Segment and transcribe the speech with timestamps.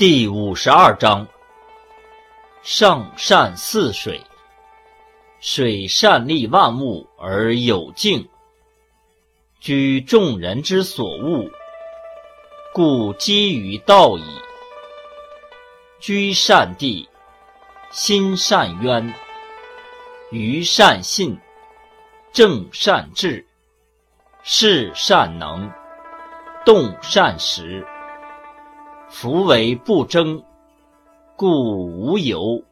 [0.00, 1.28] 第五十二章：
[2.62, 4.18] 上善似水，
[5.40, 8.26] 水善利万物而有静，
[9.60, 11.50] 居众人之所恶，
[12.72, 14.24] 故几于道矣。
[16.00, 17.06] 居善地，
[17.90, 19.12] 心善渊，
[20.30, 21.38] 于善信，
[22.32, 23.46] 正善治，
[24.42, 25.70] 事善能，
[26.64, 27.86] 动善时。
[29.10, 30.42] 夫为不争，
[31.36, 32.62] 故无尤。